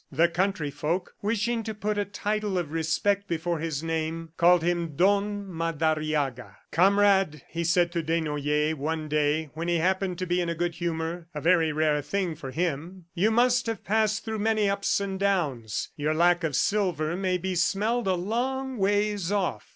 The 0.11 0.27
country 0.27 0.71
folk, 0.71 1.13
wishing 1.21 1.61
to 1.61 1.75
put 1.75 1.99
a 1.99 2.05
title 2.05 2.57
of 2.57 2.71
respect 2.71 3.27
before 3.27 3.59
his 3.59 3.83
name, 3.83 4.29
called 4.35 4.63
him 4.63 4.95
Don 4.95 5.45
Madariaga. 5.45 6.55
"Comrade," 6.71 7.43
he 7.49 7.63
said 7.63 7.91
to 7.91 8.01
Desnoyers 8.01 8.73
one 8.73 9.07
day 9.07 9.51
when 9.53 9.67
he 9.67 9.77
happened 9.77 10.17
to 10.17 10.25
be 10.25 10.41
in 10.41 10.49
a 10.49 10.55
good 10.55 10.73
humor 10.73 11.27
a 11.35 11.39
very 11.39 11.71
rare 11.71 12.01
thing 12.01 12.33
for 12.33 12.49
him 12.49 13.05
"you 13.13 13.29
must 13.29 13.67
have 13.67 13.83
passed 13.83 14.25
through 14.25 14.39
many 14.39 14.67
ups 14.67 14.99
and 14.99 15.19
downs. 15.19 15.89
Your 15.95 16.15
lack 16.15 16.43
of 16.43 16.55
silver 16.55 17.15
may 17.15 17.37
be 17.37 17.53
smelled 17.53 18.07
a 18.07 18.15
long 18.15 18.77
ways 18.79 19.31
off. 19.31 19.69